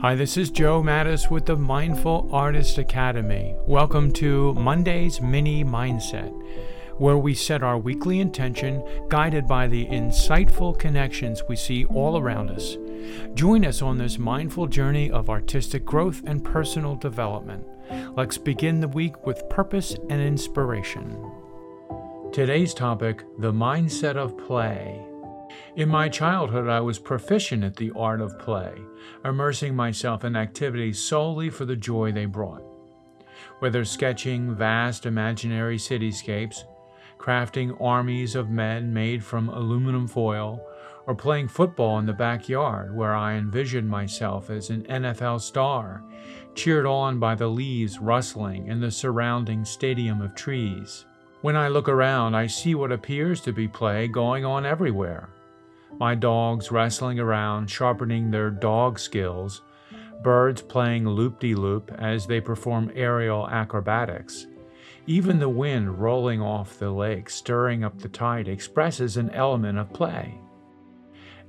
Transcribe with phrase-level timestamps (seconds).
[0.00, 3.54] Hi, this is Joe Mattis with the Mindful Artist Academy.
[3.66, 6.32] Welcome to Monday's Mini Mindset,
[6.98, 12.50] where we set our weekly intention guided by the insightful connections we see all around
[12.50, 12.76] us.
[13.34, 17.64] Join us on this mindful journey of artistic growth and personal development.
[18.16, 21.30] Let's begin the week with purpose and inspiration.
[22.32, 25.11] Today's topic the mindset of play.
[25.74, 28.74] In my childhood, I was proficient at the art of play,
[29.24, 32.62] immersing myself in activities solely for the joy they brought.
[33.60, 36.64] Whether sketching vast imaginary cityscapes,
[37.16, 40.60] crafting armies of men made from aluminum foil,
[41.06, 46.04] or playing football in the backyard where I envisioned myself as an NFL star,
[46.54, 51.06] cheered on by the leaves rustling in the surrounding stadium of trees.
[51.40, 55.30] When I look around, I see what appears to be play going on everywhere
[55.98, 59.62] my dogs wrestling around, sharpening their dog skills,
[60.22, 64.46] birds playing loop de loop as they perform aerial acrobatics.
[65.06, 69.92] Even the wind rolling off the lake, stirring up the tide, expresses an element of
[69.92, 70.38] play.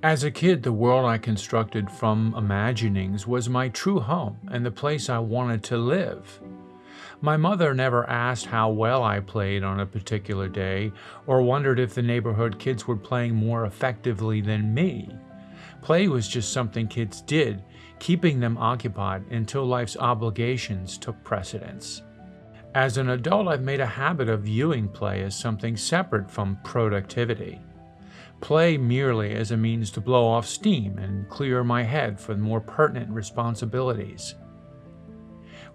[0.02, 4.72] As a kid, the world I constructed from imaginings was my true home and the
[4.72, 6.42] place I wanted to live.
[7.22, 10.92] My mother never asked how well I played on a particular day
[11.28, 15.10] or wondered if the neighborhood kids were playing more effectively than me.
[15.82, 17.64] Play was just something kids did,
[18.00, 22.02] keeping them occupied until life's obligations took precedence.
[22.76, 27.62] As an adult, I've made a habit of viewing play as something separate from productivity.
[28.42, 32.60] Play merely as a means to blow off steam and clear my head for more
[32.60, 34.36] pertinent responsibilities.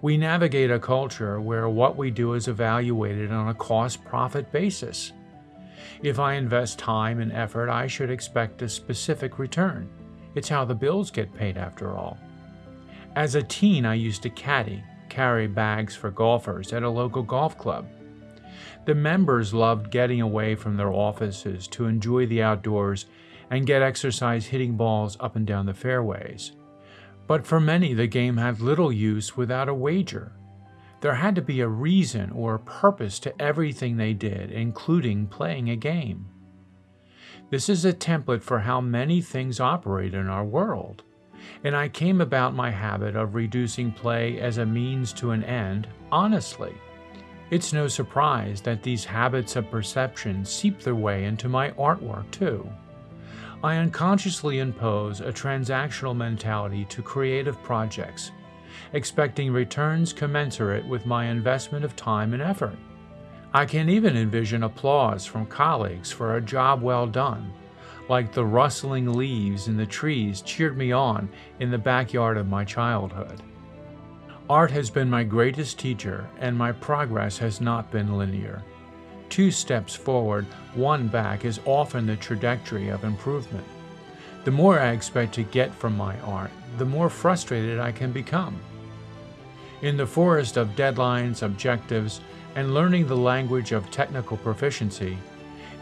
[0.00, 5.12] We navigate a culture where what we do is evaluated on a cost profit basis.
[6.02, 9.88] If I invest time and effort, I should expect a specific return.
[10.36, 12.16] It's how the bills get paid, after all.
[13.16, 17.58] As a teen, I used to caddy, carry bags for golfers at a local golf
[17.58, 17.88] club.
[18.84, 23.06] The members loved getting away from their offices to enjoy the outdoors
[23.50, 26.52] and get exercise hitting balls up and down the fairways.
[27.28, 30.32] But for many, the game had little use without a wager.
[31.00, 35.70] There had to be a reason or a purpose to everything they did, including playing
[35.70, 36.26] a game.
[37.50, 41.04] This is a template for how many things operate in our world,
[41.62, 45.86] and I came about my habit of reducing play as a means to an end
[46.10, 46.74] honestly.
[47.50, 52.68] It's no surprise that these habits of perception seep their way into my artwork too.
[53.62, 58.30] I unconsciously impose a transactional mentality to creative projects,
[58.92, 62.78] expecting returns commensurate with my investment of time and effort.
[63.52, 67.52] I can even envision applause from colleagues for a job well done,
[68.08, 72.64] like the rustling leaves in the trees cheered me on in the backyard of my
[72.64, 73.42] childhood.
[74.48, 78.62] Art has been my greatest teacher, and my progress has not been linear.
[79.28, 83.66] Two steps forward, one back is often the trajectory of improvement.
[84.44, 88.58] The more I expect to get from my art, the more frustrated I can become.
[89.82, 92.20] In the forest of deadlines, objectives,
[92.54, 95.18] and learning the language of technical proficiency,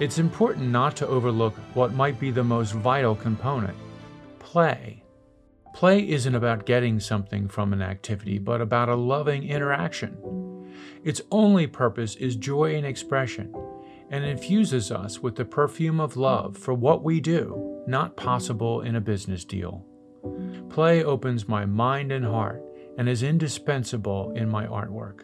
[0.00, 3.76] it's important not to overlook what might be the most vital component
[4.38, 5.02] play.
[5.74, 10.45] Play isn't about getting something from an activity, but about a loving interaction.
[11.04, 13.54] Its only purpose is joy and expression,
[14.10, 18.96] and infuses us with the perfume of love for what we do, not possible in
[18.96, 19.84] a business deal.
[20.68, 22.62] Play opens my mind and heart
[22.98, 25.22] and is indispensable in my artwork.